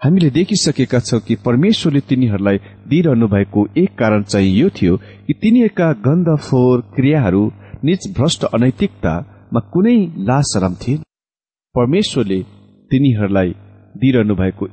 हामीले 0.00 0.30
देखिसकेका 0.30 0.98
छौँ 0.98 1.20
कि 1.26 1.34
परमेश्वरले 1.44 2.00
तिनीहरूलाई 2.08 2.58
दिइरहनु 2.90 3.26
भएको 3.34 3.60
एक 3.82 3.90
कारण 3.98 4.22
चाहिँ 4.22 4.50
यो 4.54 4.68
थियो 4.76 4.96
कि 5.26 5.32
तिनीहरूका 5.42 5.92
गन्ध 6.06 6.28
फोहोर 6.46 6.80
क्रियाहरू 6.96 7.42
निज 7.84 8.08
भ्रष्ट 8.16 8.44
अनैतिकतामा 8.58 9.60
कुनै 9.72 9.94
लासरम 10.28 10.74
थिएन। 10.82 10.98
परमेश्वरले 11.74 12.40
तिनीहरूलाई 12.90 13.54
दिइरहनु 13.94 14.34
भएको 14.42 14.66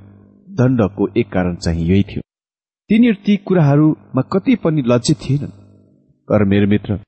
दण्डको 0.47 1.07
एक 1.17 1.29
कारण 1.35 1.55
चाहिँ 1.55 1.85
यही 1.89 2.03
थियो। 2.09 2.21
तिनीहरू 2.89 3.21
ती 3.25 3.35
कुराहरूमा 3.45 4.21
कति 4.33 4.55
पनि 4.65 4.81
लज्जित 4.87 5.17
थिएनन्। 5.23 5.53
तर 6.29 6.43
मेरो 6.49 6.67
मित्र 6.67 6.99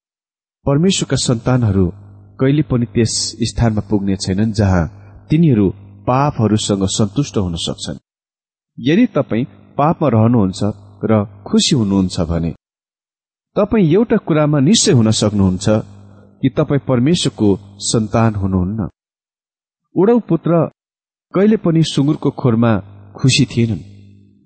परमेश्वरका 0.66 1.18
सन्तानहरू 1.26 1.88
कहिले 2.42 2.62
पनि 2.70 2.86
त्यस 2.94 3.14
स्थानमा 3.50 3.82
पुग्ने 3.90 4.16
छैनन् 4.18 4.54
जहाँ 4.60 4.86
तिनीहरू 5.30 5.68
पापहरूसँग 6.08 6.86
सन्तुष्ट 6.90 7.38
हुन 7.38 7.56
सक्छन्। 7.66 8.00
यदि 8.78 9.06
तपाईँ 9.16 9.46
पापमा 9.78 10.08
रहनुहुन्छ 10.10 10.62
र 11.04 11.22
खुसी 11.48 11.76
हुनुहुन्छ 11.76 12.20
भने 12.32 12.52
तपाईँ 13.56 13.92
एउटा 13.94 14.18
कुरामा 14.28 14.60
निश्चय 14.60 14.92
हुन 14.92 15.12
सक्नुहुन्छ 15.22 15.70
कि 16.42 16.50
तपाईँ 16.58 16.86
परमेश्वरको 16.90 17.50
सन्तान 17.90 18.36
हुनुहुन्न। 18.36 18.90
उडौ 19.96 20.20
पुत्र 20.30 20.52
कहिले 21.34 21.58
पनि 21.64 21.84
सुँगुरको 21.86 22.30
खोरमा 22.42 22.72
खुसी 23.18 23.46
थिएनन् 23.52 23.88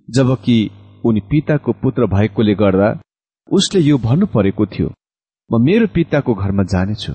जबकि 0.08 0.58
उनी 1.06 1.22
पिताको 1.32 1.72
पुत्र 1.84 2.06
भएकोले 2.16 2.56
गर्दा 2.62 2.90
उसले 3.50 3.80
यो 3.82 3.98
भन्नु 4.08 4.26
परेको 4.36 4.66
थियो 4.74 4.90
म 5.50 5.62
मेरो 5.66 5.88
पिताको 5.96 6.34
घरमा 6.36 6.64
जानेछु। 6.74 7.14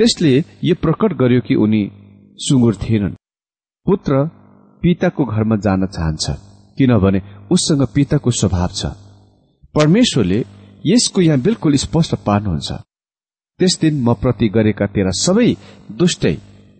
त्यसले 0.00 0.32
यो 0.64 0.74
प्रकट 0.82 1.12
गर्यो 1.12 1.40
कि 1.46 1.54
उनी 1.54 1.80
सुँगुर 2.38 2.74
थिएनन्। 2.82 3.14
पुत्र 3.86 4.12
पिताको 4.82 5.24
घरमा 5.24 5.56
जान 5.56 5.86
चाहन्छ 5.86 6.24
किनभने 6.78 7.20
उससँग 7.52 7.82
पिताको 7.94 8.30
स्वभाव 8.30 8.70
छ। 8.74 8.86
परमेश्वरले 9.74 10.38
यसको 10.84 11.20
यहाँ 11.20 11.40
बिल्कुल 11.40 11.74
स्पष्ट 11.84 12.14
पार्नुहुन्छ। 12.26 12.70
त्यस 13.60 13.78
दिन 13.80 14.00
म 14.00 14.14
प्रति 14.22 14.48
गरेका 14.48 14.86
तेरा 14.94 15.10
सबै 15.20 15.48
दुष्टै 16.00 16.34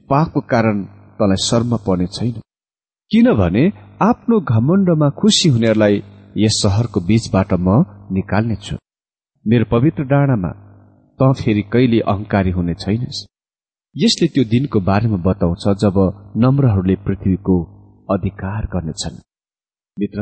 पापको 0.09 0.41
कारण 0.53 0.83
तँलाई 1.21 1.45
शर्म 1.45 1.77
पर्ने 1.87 2.07
छैन। 2.17 2.41
किनभने 3.11 3.65
आफ्नो 4.01 4.41
घमण्डमा 4.41 5.09
खुसी 5.21 5.49
हुनेहरूलाई 5.49 6.03
यस 6.37 6.61
सहरको 6.63 7.01
बीचबाट 7.09 7.53
म 7.61 7.85
निकाल्नेछु। 8.17 8.77
मेरो 9.45 9.65
पवित्र 9.71 10.03
डाँडामा 10.09 10.51
त 11.21 11.33
फेरि 11.39 11.63
कहिले 11.73 11.99
अहंकारी 12.03 12.51
हुने 12.51 12.75
छैनस्। 12.83 13.25
यसले 13.97 14.27
त्यो 14.35 14.45
दिनको 14.53 14.81
बारेमा 14.89 15.19
बताउँछ 15.27 15.65
जब 15.83 15.97
नम्रहरूले 16.43 16.97
पृथ्वीको 17.07 17.57
अधिकार 18.09 18.67
गर्नेछन्। 18.75 19.17
मित्र 19.97 20.19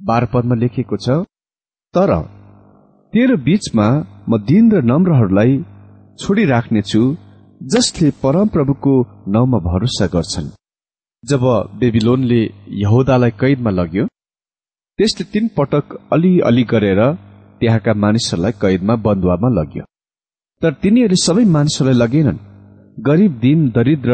बाह्र 0.00 0.26
पदमा 0.32 0.54
लेखिएको 0.62 0.96
छ 1.04 1.08
तर 1.94 2.10
तेरो 3.12 3.36
बीचमा 3.46 3.86
म 4.28 4.38
दिन 4.48 4.64
र 4.72 4.82
नम्रहरूलाई 4.90 5.52
छोडिराख्नेछु 6.18 7.02
जसले 7.60 8.10
परमप्रभुको 8.22 8.94
नाउँमा 9.34 9.58
भरोसा 9.68 10.06
गर्छन्। 10.14 10.54
जब 11.24 11.44
बेबिलोनले 11.80 12.42
यहुदालाई 12.82 13.32
कैदमा 13.40 13.70
लग्यो 13.70 14.04
त्यसले 14.98 15.24
तीन 15.32 15.44
पटक 15.56 15.86
अलिअलि 16.14 16.64
गरेर 16.72 17.00
त्यहाँका 17.60 17.92
मानिसहरूलाई 18.04 18.52
कैदमा 18.62 18.94
बन्दुवामा 19.04 19.48
लग्यो। 19.58 19.84
तर 20.66 20.74
तिनीहरूले 20.82 21.18
सबै 21.22 21.44
मानिसहरूलाई 21.56 21.98
लगेनन्। 22.02 22.38
गरिब 23.06 23.32
दिन 23.42 23.58
दरिद्र 23.76 24.12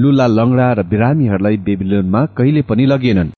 लुला 0.00 0.26
लङ्गडा 0.38 0.66
र 0.78 0.80
बिरामीहरूलाई 0.90 1.56
बेबिलोनमा 1.66 2.20
कहिले 2.38 2.62
पनि 2.68 2.84
लगेनन्। 2.92 3.30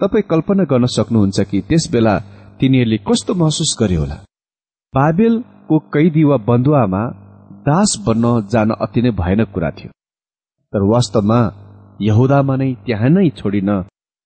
तपाईँ 0.00 0.28
कल्पना 0.32 0.64
गर्न 0.72 0.86
सक्नुहुन्छ 0.96 1.38
कि 1.50 1.58
त्यस 1.68 1.84
बेला 1.92 2.14
तिनीहरूले 2.60 2.98
कस्तो 3.08 3.32
महसुस 3.40 3.70
गर्यो 3.80 4.00
होला? 4.00 4.16
बाबेलको 4.94 5.76
कैदी 5.94 6.24
वा 6.30 6.36
बन्दुवामा 6.48 7.02
दास 7.68 7.90
बन्न 8.06 8.24
जान 8.52 8.70
अति 8.84 9.00
नै 9.02 9.10
भयानक 9.20 9.48
कुरा 9.54 9.70
थियो। 9.76 9.90
तर 10.72 10.82
वास्तवमा 10.92 11.40
यहुदामा 12.08 12.54
नै 12.60 12.70
त्यहाँ 12.84 13.10
नै 13.16 13.28
छोडिन 13.38 13.70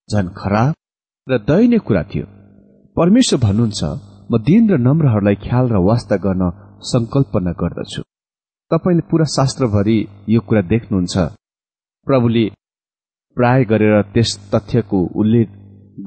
झन 0.09 0.27
खराब 0.41 0.75
र 1.27 1.39
दयनीय 1.51 1.79
कुरा 1.87 2.03
थियो। 2.11 2.27
परमेश्वर 2.97 3.39
भन्नुहुन्छ 3.47 3.81
म 4.31 4.33
दिन 4.49 4.63
र 4.73 4.75
नम्रहरूलाई 4.89 5.37
ख्याल 5.47 5.65
र 5.75 5.77
वास्ता 5.91 6.17
गर्न 6.27 6.43
संकल्पना 6.83 7.53
गर्दछु। 7.61 8.03
तपाईँले 8.71 9.03
पूरा 9.11 9.25
शास्त्रभरि 9.37 9.99
यो 10.29 10.41
कुरा 10.41 10.63
देख्नुहुन्छ। 10.63 11.17
प्रभुले 12.07 12.45
प्राय 13.37 13.65
गरेर 13.65 14.03
त्यस 14.15 14.31
तथ्यको 14.55 14.99
उल्लेख 15.21 15.49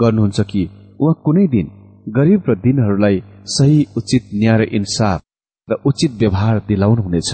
गर्नुहुन्छ 0.01 0.41
कि 0.41 0.63
उहाँ 0.99 1.21
कुनै 1.25 1.45
दिन 1.47 1.67
गरीब 2.07 2.49
र 2.49 2.55
दिनहरूलाई 2.55 3.21
सही 3.47 3.85
उचित 3.97 4.23
न्याय 4.33 4.57
र 4.57 4.63
इन्साफ 4.73 5.21
र 5.67 5.73
उचित 5.85 6.11
व्यवहार 6.11 6.59
दिलाउनुहुनेछ। 6.67 7.31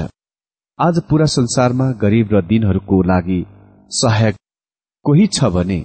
आज 0.79 0.95
पूरा 1.09 1.25
संसारमा 1.25 1.91
गरीब 2.01 2.27
र 2.33 2.41
दिनहरूको 2.41 3.01
लागि 3.01 3.41
सहायक 3.91 4.35
कोही 5.05 5.25
छ 5.27 5.49
भने 5.55 5.79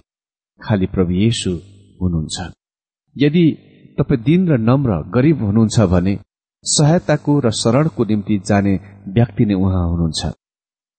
खालि 0.60 0.86
प्रभु 0.86 1.12
येशु 1.12 1.52
हुनुहुन्छ। 2.00 2.36
यदि 3.16 3.46
तपाईँ 3.98 4.22
दिन 4.22 4.48
र 4.48 4.58
नम्र 4.60 4.90
गरीब 5.14 5.42
हुनुहुन्छ 5.42 5.80
भने 5.92 6.14
सहायताको 6.66 7.32
र 7.44 7.50
शरणको 7.62 8.04
निम्ति 8.04 8.38
जाने 8.48 8.74
व्यक्ति 9.16 9.44
नै 9.44 9.54
उहाँ 9.54 9.84
हुनुहुन्छ। 9.90 10.22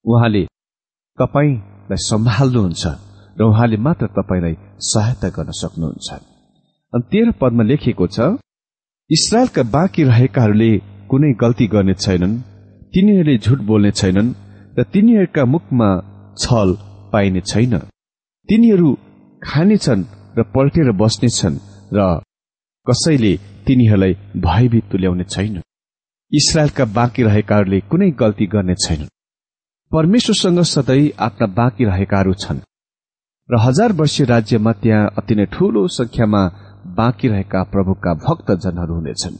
उहाँले 0.05 0.43
तपाईँलाई 1.17 1.99
सम्हाल्नुहुन्छ 2.05 2.83
र 3.37 3.41
उहाँले 3.43 3.77
मात्र 3.85 4.07
तपाईँलाई 4.17 4.55
सहायता 4.89 5.29
गर्न 5.35 5.51
सक्नुहुन्छ। 5.61 6.09
अनि 6.93 7.03
तेह्र 7.11 7.31
पदमा 7.41 7.63
लेखिएको 7.63 8.07
छ 8.07 8.19
इसरायलका 9.09 9.63
बाँकी 9.75 10.03
रहेकाहरूले 10.03 10.71
कुनै 11.09 11.31
गल्ती 11.41 11.65
गर्ने 11.73 11.93
छैनन् 12.03 12.41
तिनीहरूले 12.93 13.37
झुट 13.37 13.59
बोल्ने 13.69 13.91
छैनन् 13.99 14.35
र 14.77 14.83
तिनीहरूका 14.93 15.43
मुखमा 15.45 15.89
छल 16.37 16.69
पाइने 17.13 17.41
छैन। 17.51 17.73
तिनीहरू 18.49 18.89
खानेछन् 19.41 20.03
र 20.37 20.43
पल्टेर 20.55 20.91
बस्नेछन् 21.01 21.57
र 21.93 21.99
कसैले 22.87 23.33
तिनीहरूलाई 23.67 24.13
भयभीत 24.45 24.91
तुल्याउने 24.91 25.23
छैन 25.29 25.61
इसरायलका 26.31 26.85
बाँकी 26.97 27.23
रहेकाहरूले 27.23 27.79
कुनै 27.89 28.09
गल्ती 28.21 28.45
गर्ने 28.45 28.75
छैनन्। 28.75 29.13
परमेश्वरसँग 29.91 30.61
सधैँ 30.65 31.11
आफ्ना 31.19 31.47
बाँकी 31.59 31.83
रहेकाहरू 31.85 32.33
छन्। 32.33 32.59
र 33.49 33.59
हजार 33.61 33.91
वर्षीय 33.91 34.25
राज्यमा 34.25 34.71
त्यहाँ 34.81 35.11
अति 35.17 35.35
नै 35.35 35.45
ठूलो 35.45 35.87
संख्यामा 35.97 36.41
बाँकी 36.97 37.27
रहेका 37.27 37.63
प्रभुका 37.73 38.13
भक्तजनहरू 38.25 38.93
हुनेछन्। 38.93 39.35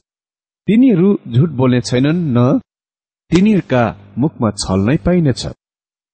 तिनीहरू 0.68 1.10
झुट 1.28 1.50
बोल्ने 1.60 1.82
छैनन् 1.82 2.22
न 2.38 2.60
तिनीहरूका 3.32 3.84
मुखमा 4.18 4.50
छल 4.62 4.80
नै 4.90 4.98
पाइनेछ। 5.06 5.46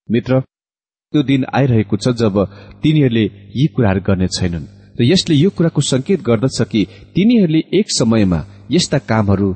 मित्र 0.09 0.39
त्यो 0.39 1.23
दिन 1.23 1.45
आइरहेको 1.53 1.97
छ 1.97 2.15
जब 2.21 2.35
तिनीहरूले 2.83 3.25
यी 3.57 3.65
कुराहरू 3.75 4.01
गर्ने 4.07 4.27
छैनन्। 4.37 4.65
यसले 5.03 5.35
यो 5.35 5.49
कुराको 5.49 5.81
संकेत 5.81 6.21
गर्दछ 6.21 6.61
कि 6.71 6.85
तिनीहरूले 7.15 7.61
एक 7.79 7.91
समयमा 7.91 8.39
यस्ता 8.71 8.97
कामहरू 9.09 9.49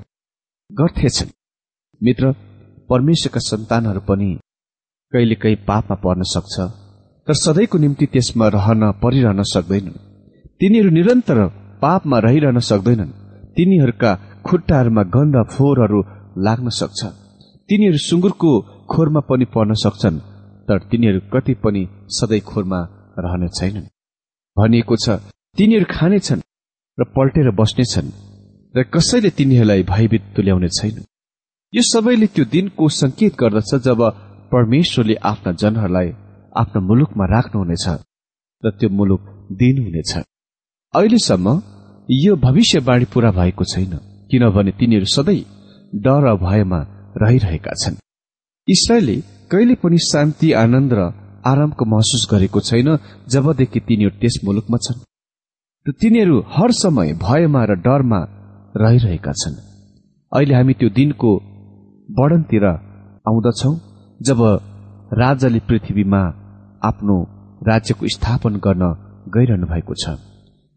गर्थेछन्। 0.70 1.30
मित्र 2.02 2.32
परमेश्वरका 2.90 3.40
सन्तानहरू 3.40 4.02
पनि 4.10 4.30
कहिलेकाहीँ 5.14 5.58
पापमा 5.68 5.96
पर्न 5.96 6.24
सक्छ 6.26 6.56
तर 7.28 7.34
सधैँको 7.36 7.78
निम्ति 7.78 8.06
त्यसमा 8.06 8.48
रहन 8.48 8.82
परिरहन 9.04 9.42
सक्दैनन्। 9.44 10.02
तिनीहरू 10.60 10.90
निरन्तर 10.90 11.40
पापमा 11.82 12.18
रहिरहन 12.20 12.60
सक्दैनन्। 12.70 13.16
तिनीहरूका 13.56 14.12
खुट्टाहरूमा 14.48 15.04
गन्ध 15.16 15.36
फोहोरहरू 15.52 16.00
लाग्न 16.38 16.70
सक्छ। 16.80 17.02
तिनीहरू 17.70 17.98
सुँगुरको 17.98 18.52
खोरमा 18.92 19.22
पनि 19.30 19.46
पर्न 19.46 19.74
सक्छन् 19.84 20.24
तर 20.68 20.78
तिनीहरू 20.92 21.20
कति 21.34 21.54
पनि 21.64 21.88
सधैँ 22.18 22.40
खोरमा 22.42 22.80
रहने 23.20 23.48
छैनन्। 23.50 23.95
भनिएको 24.58 24.96
छ 25.04 25.08
तिनीहरू 25.58 25.86
खानेछन् 25.90 26.42
र 26.98 27.04
पल्टेर 27.16 27.50
बस्नेछन् 27.60 28.10
र 28.74 28.84
कसैले 28.94 29.30
तिनीहरूलाई 29.38 29.84
भयभीत 29.84 30.24
तुल्याउने 30.36 30.70
छैन। 30.78 30.98
यो 31.74 31.82
सबैले 31.84 32.28
त्यो 32.36 32.46
दिनको 32.54 32.84
संकेत 33.02 33.34
गर्दछ 33.42 33.72
जब 33.88 34.00
परमेश्वरले 34.52 35.16
आफ्ना 35.32 35.52
जनहरूलाई 35.62 36.10
आफ्नो 36.56 36.80
मुलुकमा 36.88 37.26
राख्नुहुनेछ 37.36 37.86
र 38.64 38.66
त्यो 38.80 38.90
मुलुक 39.00 39.22
दिनुहुनेछ। 39.60 40.14
अहिलेसम्म 40.94 41.48
यो 42.10 42.36
भविष्यवाणी 42.48 43.06
पूरा 43.14 43.32
भएको 43.40 43.64
छैन 43.74 43.94
किनभने 44.32 44.72
तिनीहरू 44.80 45.08
सधैँ 45.16 45.44
डर 46.06 46.24
र 46.26 46.36
भयमा 46.46 46.80
रहिरहेका 47.22 47.74
छन्। 47.82 48.02
इसरायलले 48.68 49.18
कहिले 49.52 49.76
पनि 49.84 49.98
शान्ति 50.12 50.48
आनन्द 50.64 50.94
र 50.94 51.02
आरामको 51.46 51.86
महसुस 51.86 52.28
गरेको 52.32 52.60
छैन 52.60 52.88
जबदेखि 53.30 53.80
तिनीहरू 53.80 54.18
त्यस 54.20 54.36
मुलुकमा 54.46 54.78
छन्। 54.78 55.04
र 55.86 55.92
तिनीहरू 55.92 56.38
हर 56.48 56.72
समय 56.72 57.14
भयमा 57.14 57.64
र 57.66 57.76
डरमा 57.76 58.22
रहिरहेका 58.78 59.32
छन्। 59.32 59.56
अहिले 60.32 60.56
हामी 60.56 60.74
त्यो 60.74 60.90
दिनको 60.90 61.32
वर्णनतिर 62.10 62.66
आउँदछौ 63.30 63.74
जब 64.22 64.40
राजाले 65.14 65.60
पृथ्वीमा 65.60 66.22
आफ्नो 66.84 67.18
राज्यको 67.68 68.08
स्थापन 68.08 68.56
गर्न 68.56 68.84
गइरहनु 69.28 69.68
भएको 69.68 69.94
छ। 69.94 70.18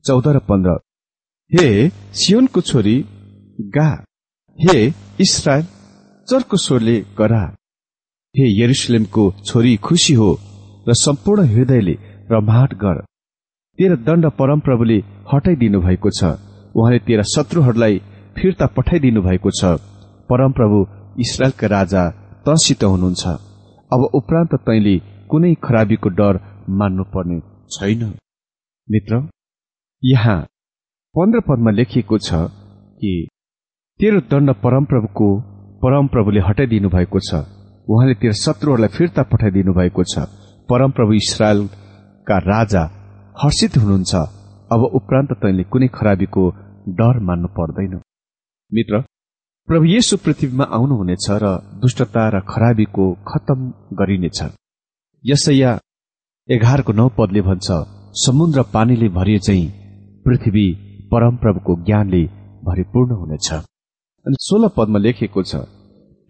चौध 0.04 0.28
र 0.28 0.38
पन्ध्र। 0.38 0.76
हे 1.50 1.88
सियोनको 2.12 2.60
छोरी 2.60 2.96
गा। 3.76 3.90
हे 4.58 4.86
इसरायल 5.20 5.66
चर्को 6.28 6.56
स्वरले 6.56 7.00
गरा। 7.18 7.42
हे 8.34 8.46
यरुसलेमको 8.62 9.24
छोरी 9.44 9.76
खुसी 9.76 10.14
हो। 10.14 10.30
र 10.88 10.94
सम्पूर्ण 10.94 11.46
हृदयले 11.46 11.94
रमाट 12.32 12.74
गर। 12.74 13.00
तेरा 13.78 13.96
दण्ड 14.06 14.26
परमप्रभुले 14.38 14.98
हटाइदिनु 15.32 15.80
भएको 15.80 16.10
छ। 16.10 16.24
उहाँले 16.76 16.98
तेरा 17.08 17.22
शत्रुहरूलाई 17.34 17.98
फिर्ता 18.36 18.66
पठाइदिनु 18.76 19.22
भएको 19.22 19.50
छ। 19.50 19.76
परमप्रभु 20.30 20.78
इसरायलका 21.20 21.66
राजा 21.66 22.02
तसित 22.48 22.84
हुनुहुन्छ। 22.84 23.26
अब 23.90 24.00
उपरान्त 24.14 24.54
तैले 24.66 24.94
कुनै 25.30 25.54
खराबीको 25.64 26.08
डर 26.18 26.40
मान्नुपर्ने 26.80 27.38
छैन। 27.74 28.02
मित्र 28.88 29.22
यहाँ 30.02 30.40
पन्ध्र 31.14 31.40
पदमा 31.48 31.70
लेखिएको 31.70 32.18
छ 32.18 32.34
कि 33.00 33.12
तेरो 34.00 34.20
दण्ड 34.30 34.54
परमप्रभुको 34.64 35.28
परमप्रभुले 35.82 36.40
हटाइदिनु 36.40 36.88
भएको 36.88 37.20
छ। 37.20 37.44
उहाँले 37.88 38.14
तेरो 38.14 38.40
शत्रुहरूलाई 38.44 38.96
फिर्ता 38.96 39.22
पठाइदिनु 39.22 39.72
भएको 39.74 40.04
छ। 40.04 40.47
परमप्रभु 40.70 41.12
इसरायलका 41.14 42.36
राजा 42.52 42.82
हर्षित 43.42 43.76
हुनुहुन्छ। 43.76 44.14
अब 44.74 44.80
उपरान्त 44.98 45.30
तैले 45.42 45.62
कुनै 45.72 45.88
खराबीको 45.94 46.42
डर 46.98 47.18
मान्नु 47.26 47.48
पर्दैन। 47.58 47.94
मित्र 48.72 49.00
प्रभु 49.68 49.84
येसु 49.84 50.16
पृथ्वीमा 50.24 50.64
आउनुहुनेछ 50.76 51.26
र 51.42 51.44
दुष्टता 51.82 52.24
र 52.34 52.40
खराबीको 52.50 53.04
खतम 53.28 53.60
गरिनेछ। 54.00 54.38
यसैया 55.24 55.72
एघारको 56.48 56.92
नौ 56.92 57.08
पदले 57.18 57.40
भन्छ 57.48 57.68
समुद्र 58.24 58.62
पानीले 58.74 59.08
भरिए 59.16 59.38
चाहिँ 59.46 59.66
पृथ्वी 60.24 60.66
परमप्रभुको 61.12 61.72
ज्ञानले 61.86 62.22
भरिपूर्ण 62.68 63.10
हुनेछ। 63.20 63.48
अनि 64.26 64.36
सोह्र 64.40 64.68
पदमा 64.76 64.98
लेखिएको 64.98 65.42
छ 65.42 65.64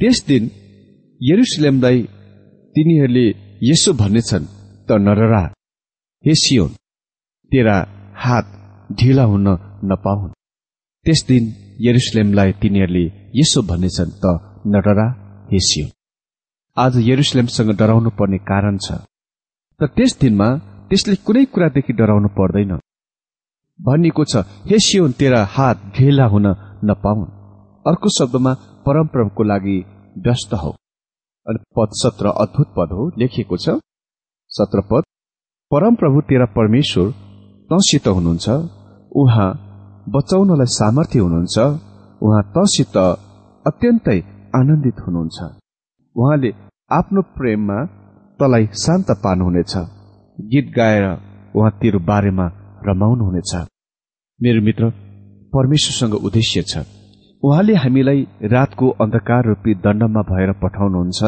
त्यस 0.01 0.18
दिन 0.29 0.42
यरुसलेमलाई 1.20 2.03
तिनीहरूले 2.77 3.27
यसो 3.62 3.92
भन्नेछन् 3.92 4.44
त 4.87 4.99
नररा 5.07 5.42
हे 6.25 6.35
सियोन 6.35 6.71
तेरा 7.51 7.77
हात 8.14 8.47
ढिला 8.99 9.25
हुन 9.31 9.49
नपाउन्। 9.90 10.31
त्यस 11.07 11.21
दिन 11.29 11.44
यरुसलेमलाई 11.87 12.53
तिनीहरूले 12.62 13.05
यसो 13.40 13.62
भन्नेछन् 13.71 14.16
त 14.23 14.25
नडरा 14.73 15.07
हे 15.51 15.59
सियोन 15.68 15.90
आज 16.77 16.94
यरुसलेमसँग 17.11 17.71
डराउनु 17.81 18.11
पर्ने 18.18 18.38
कारण 18.51 18.79
छ। 18.79 19.03
तर 19.81 19.87
त्यस 19.97 20.12
दिनमा 20.21 20.49
त्यसले 20.88 21.16
कुनै 21.27 21.44
कुरादेखि 21.53 21.92
डराउनु 21.99 22.29
पर्दैन। 22.38 22.73
भनिएको 23.81 24.25
छ 24.31 24.47
हे 24.71 24.79
सियोन 24.87 25.12
तेरा 25.18 25.40
हात 25.55 25.77
ढिला 25.99 26.27
हुन 26.33 26.47
नपाउन्। 26.88 27.31
अर्को 27.90 28.09
शब्दमा 28.18 28.53
परमप्रभुको 28.87 29.42
लागि 29.51 29.79
व्यस्त 30.25 30.55
हो। 30.62 30.71
अनि 31.48 31.58
पद 31.76 31.90
सत्र 31.98 32.32
अद्भुत 32.42 32.68
पद 32.76 32.92
हो 32.92 33.04
लेखिएको 33.18 33.56
छ। 33.56 33.76
सत्र 34.50 34.80
पद 34.90 35.02
परमप्रभु 35.70 36.20
तेरा 36.28 36.46
परमेश्वर 36.56 37.11
तसित 37.70 38.06
हुनुहुन्छ 38.08 38.48
उहाँ 39.12 39.50
बचाउनलाई 40.08 40.72
सामर्थ्य 40.74 41.18
हुनुहुन्छ 41.18 41.56
उहाँ 42.22 42.42
तसित 42.56 42.96
अत्यन्तै 43.66 44.18
आनन्दित 44.56 45.00
हुनुहुन्छ। 45.06 45.38
उहाँले 46.16 46.50
आफ्नो 46.90 47.22
प्रेममा 47.37 47.78
तलाई 48.40 48.66
शान्त 48.84 49.08
पार्नुहुनेछ। 49.24 49.74
गीत 50.38 50.66
गाएर 50.76 51.04
उहाँ 51.56 51.72
तेरो 51.80 51.98
बारेमा 52.11 52.46
रमाउनुहुनेछ। 52.88 53.52
मेरो 54.40 54.61
मित्र 54.62 54.90
परमेश्वरसँग 55.52 56.14
उद्देश्य 56.26 56.62
छ। 56.62 56.97
उहाँले 57.42 57.74
हामीलाई 57.74 58.27
रातको 58.53 58.88
अन्धकार 59.03 59.46
रूपी 59.46 59.74
दण्डमा 59.85 60.22
भएर 60.31 60.53
पठाउनुहुन्छ 60.62 61.20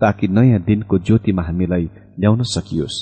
ताकि 0.00 0.28
नयाँ 0.28 0.60
दिनको 0.60 0.98
ज्योतिमा 0.98 1.42
हामीलाई 1.42 1.84
ल्याउन 2.20 2.42
सकियोस्। 2.54 2.96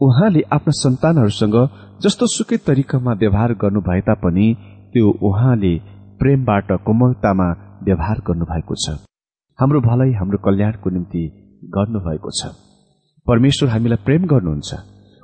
उहाँले 0.00 0.42
आफ्ना 0.52 0.72
सन्तानहरूसँग 0.76 1.56
जस्तो 2.02 2.26
सुकै 2.26 2.56
तरिकामा 2.66 3.12
व्यवहार 3.12 3.52
गर्नु 3.62 3.80
भए 3.88 4.00
तापनि 4.08 4.46
त्यो 4.92 5.10
उहाँले 5.28 5.74
प्रेमबाट 6.20 6.72
कोमलतामा 6.86 7.48
व्यवहार 7.84 8.18
गर्नुभएको 8.28 8.74
छ। 8.84 8.96
हाम्रो 9.58 9.80
भलाइ 9.80 10.12
हाम्रो 10.20 10.38
कल्याणको 10.46 10.90
निम्ति 10.90 11.22
गर्नुभएको 11.76 12.30
छ। 12.40 12.56
परमेश्वर 13.26 13.68
हामीलाई 13.68 14.04
प्रेम 14.06 14.22
गर्नुहुन्छ 14.32 14.70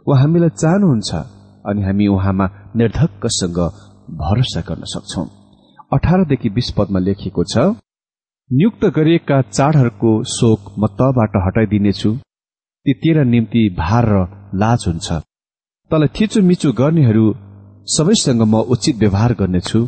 उहाँ 0.06 0.20
हामीलाई 0.20 0.52
चाहनुहुन्छ 0.62 1.10
अनि 1.68 1.82
हामी 1.82 2.06
उहाँमा 2.16 2.46
निर्धक्कसँग 2.76 3.58
भरोसा 4.20 4.60
गर्न 4.68 4.84
सक्छौ। 4.94 5.24
अठारदेखि 5.92 6.48
बीस 6.56 6.68
पदमा 6.78 6.98
लेखिएको 7.06 7.42
छ 7.52 7.64
नियुक्त 8.50 8.84
गरिएका 8.96 9.40
चाडहरूको 9.42 10.10
शोक 10.32 10.60
म 10.78 10.86
तबाट 10.98 11.32
हटाइदिनेछु। 11.44 12.10
ती 12.86 12.92
तेरा 13.02 13.22
निम्ति 13.32 13.62
भार 13.78 14.04
र 14.12 14.16
लाज 14.62 14.84
हुन्छ। 14.86 15.08
तँलाई 15.90 16.08
थिचोमिचो 16.16 16.70
गर्नेहरू 16.80 17.24
सबैसँग 17.94 18.42
म 18.52 18.54
उचित 18.74 18.96
व्यवहार 19.02 19.32
गर्नेछु। 19.40 19.80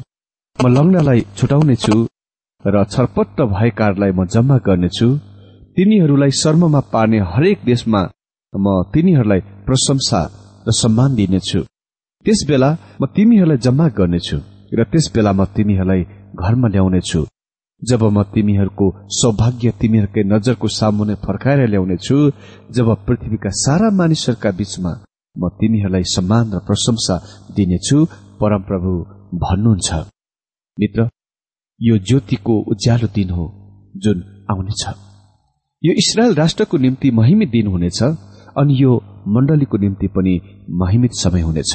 म 0.59 0.65
लग्नलाई 0.77 1.21
छुटाउनेछु 1.39 1.97
र 2.65 2.85
छरपट्ट 2.93 3.39
भएकाहरूलाई 3.55 4.13
म 4.19 4.27
जम्मा 4.35 4.59
गर्नेछु। 4.69 5.09
तिनीहरूलाई 5.77 6.31
शर्ममा 6.43 6.81
पार्ने 6.93 7.19
हरेक 7.33 7.59
देशमा 7.71 8.03
म 8.53 8.67
तिनीहरूलाई 8.93 9.41
प्रशंसा 9.67 10.21
र 10.67 10.79
सम्मान 10.83 11.11
दिनेछु। 11.15 11.61
त्यस 12.27 12.41
बेला 12.49 12.71
म 13.01 13.07
तिमीहरूलाई 13.15 13.65
जम्मा 13.67 13.89
गर्नेछु। 13.99 14.39
र 14.73 14.85
त्यस 14.91 15.07
बेला 15.15 15.33
म 15.33 15.45
तिमीहरूलाई 15.57 16.03
घरमा 16.41 16.69
ल्याउनेछु। 16.69 17.21
जब 17.83 18.03
म 18.15 18.23
तिमीहरूको 18.35 18.87
सौभाग्य 19.19 19.71
तिमीहरूकै 19.81 20.23
नजरको 20.33 20.69
सामुने 20.69 21.15
फर्काएर 21.25 21.61
ल्याउनेछु 21.73 22.17
जब 22.77 22.89
पृथ्वीका 23.07 23.51
सारा 23.65 23.89
मानिसहरूका 23.91 24.51
बीचमा 24.51 24.93
म 25.37 25.43
तिमीहरूलाई 25.59 26.05
सम्मान 26.15 26.45
र 26.55 26.59
प्रशंसा 26.67 27.17
दिनेछु 27.57 27.99
परमप्रभु 28.41 28.93
भन्नुहुन्छ। 29.43 29.89
मित्र 30.79 31.09
यो 31.81 31.95
ज्योतिको 31.99 32.55
उज्यालो 32.73 33.09
दिन 33.15 33.31
हो 33.31 33.45
जुन 34.03 34.19
आउनेछ। 34.51 34.83
यो 35.83 35.93
इसरायल 36.03 36.35
राष्ट्रको 36.35 36.77
निम्ति 36.77 37.09
महिमित 37.11 37.49
दिन 37.51 37.67
हुनेछ 37.67 38.03
अनि 38.59 38.75
यो 38.83 38.93
मण्डलीको 39.29 39.77
निम्ति 39.79 40.07
पनि 40.17 40.35
महिमित 40.71 41.13
समय 41.15 41.41
हुनेछ। 41.41 41.73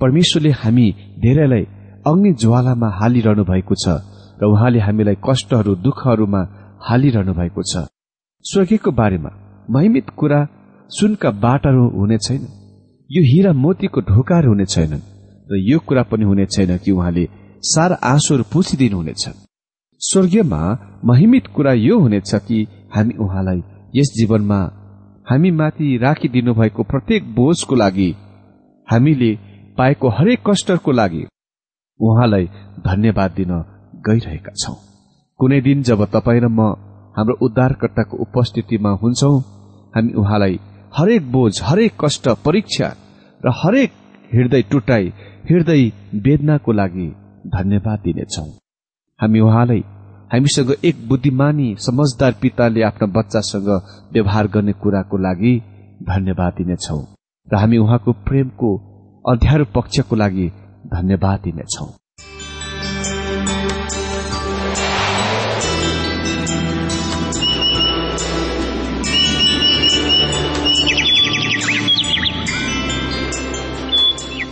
परमेश्वरले 0.00 0.50
हामी 0.60 0.86
धेरैलाई 1.18 1.64
अग्नि 2.06 2.32
ज्वालामा 2.32 2.88
हालिरहनु 2.90 3.44
भएको 3.44 3.74
छ 3.74 4.00
र 4.42 4.46
उहाँले 4.46 4.80
हामीलाई 4.80 5.16
कष्टहरू 5.28 5.74
दुःखहरूमा 5.76 6.42
हालिरहनु 6.80 7.32
भएको 7.32 7.62
छ। 7.62 7.84
स्वर्गीयको 8.44 8.90
बारेमा 8.90 9.30
महिमित 9.70 10.10
कुरा 10.16 10.40
सुनका 10.90 11.30
बाटाहरू 11.30 11.84
हुने 11.90 12.18
छैन। 12.18 12.42
यो 13.10 13.22
हिरा 13.22 13.52
मोतीको 13.52 14.00
ढोकाहरू 14.00 14.48
हुने 14.48 14.66
छैनन् 14.66 15.06
र 15.50 15.56
यो 15.60 15.78
कुरा 15.78 16.02
पनि 16.02 16.24
हुने 16.24 16.46
छैन 16.46 16.76
कि 16.78 16.90
उहाँले 16.90 17.24
सारा 17.64 17.96
आँसुहरू 18.04 18.44
पुछिदिनुहुनेछ 18.52 19.24
स्वर्गीयमा 20.00 20.60
महिमित 21.04 21.46
कुरा 21.46 21.72
यो 21.72 21.98
हुनेछ 21.98 22.34
कि 22.34 22.66
हामी 22.96 23.14
उहाँलाई 23.20 23.62
यस 23.94 24.12
जीवनमा 24.16 24.60
हामी 25.30 25.50
माथि 25.50 25.96
राखिदिनु 25.98 26.54
भएको 26.54 26.82
प्रत्येक 26.82 27.34
बोझको 27.34 27.76
लागि 27.76 28.10
हामीले 28.88 29.30
पाएको 29.78 30.08
हरेक 30.08 30.40
कष्टको 30.46 30.92
लागि 30.92 31.24
उहाँलाई 32.00 32.46
धन्यवाद 32.86 33.30
दिन 33.30 33.52
गइरहेका 34.06 34.52
छौं। 34.56 34.74
कुनै 35.40 35.60
दिन 35.60 35.82
जब 35.82 36.04
तपाईँ 36.14 36.40
र 36.40 36.48
म 36.48 36.60
हाम्रो 37.16 37.34
उद्धारकर्ताको 37.42 38.16
उपस्थितिमा 38.16 38.90
हुन्छौ 39.02 39.32
हामी 39.94 40.12
उहाँलाई 40.12 40.58
हरेक 40.92 41.30
बोझ 41.32 41.52
हरेक 41.62 41.92
कष्ट 42.00 42.28
परीक्षा 42.44 42.88
र 43.40 43.52
हरेक 43.62 43.90
हृदय 44.34 44.62
टुटाई 44.62 45.12
हृदय 45.50 45.82
वेदनाको 46.24 46.72
लागि 46.72 47.08
धन्यवाद 47.56 47.98
दिनेछौ। 48.04 48.44
हामी 49.20 49.40
उहाँलाई 49.40 49.82
हामीसँग 50.30 50.70
एक 50.84 50.96
बुद्धिमानी 51.08 51.68
समझदार 51.78 52.32
पिताले 52.42 52.82
आफ्ना 52.82 53.06
बच्चासँग 53.16 53.68
व्यवहार 54.12 54.46
गर्ने 54.54 54.72
कुराको 54.72 55.16
लागि 55.18 55.54
धन्यवाद 56.08 56.54
दिनेछौ 56.58 56.98
र 57.48 57.56
हामी 57.56 57.78
उहाँको 57.78 58.12
प्रेमको 58.26 58.70
अध्यारो 59.24 59.64
पक्षको 59.74 60.16
लागि 60.16 60.46
धन्यवाद 60.94 61.40
दिनेछौं। 61.40 61.99